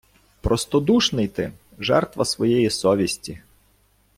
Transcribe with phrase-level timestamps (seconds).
[0.41, 3.41] Простодушний ти, жертва своєї совісті.